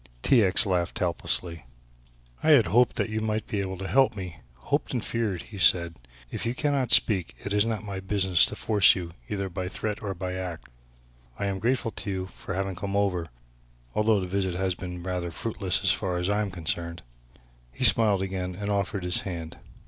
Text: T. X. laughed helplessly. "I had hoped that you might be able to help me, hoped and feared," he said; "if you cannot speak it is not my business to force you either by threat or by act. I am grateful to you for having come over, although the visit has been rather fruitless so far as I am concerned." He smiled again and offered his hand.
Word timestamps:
T. 0.23 0.43
X. 0.43 0.65
laughed 0.65 0.97
helplessly. 0.97 1.63
"I 2.41 2.49
had 2.49 2.65
hoped 2.65 2.95
that 2.95 3.11
you 3.11 3.19
might 3.19 3.45
be 3.45 3.59
able 3.59 3.77
to 3.77 3.87
help 3.87 4.15
me, 4.15 4.37
hoped 4.55 4.93
and 4.93 5.05
feared," 5.05 5.43
he 5.43 5.59
said; 5.59 5.93
"if 6.31 6.43
you 6.43 6.55
cannot 6.55 6.89
speak 6.91 7.35
it 7.45 7.53
is 7.53 7.67
not 7.67 7.83
my 7.83 7.99
business 7.99 8.43
to 8.47 8.55
force 8.55 8.95
you 8.95 9.11
either 9.29 9.47
by 9.47 9.67
threat 9.67 10.01
or 10.01 10.15
by 10.15 10.33
act. 10.33 10.69
I 11.37 11.45
am 11.45 11.59
grateful 11.59 11.91
to 11.91 12.09
you 12.09 12.25
for 12.35 12.55
having 12.55 12.75
come 12.75 12.95
over, 12.95 13.27
although 13.93 14.19
the 14.19 14.25
visit 14.25 14.55
has 14.55 14.73
been 14.73 15.03
rather 15.03 15.29
fruitless 15.29 15.75
so 15.75 15.95
far 15.95 16.17
as 16.17 16.29
I 16.29 16.41
am 16.41 16.49
concerned." 16.49 17.03
He 17.71 17.83
smiled 17.83 18.23
again 18.23 18.55
and 18.55 18.71
offered 18.71 19.03
his 19.03 19.19
hand. 19.21 19.59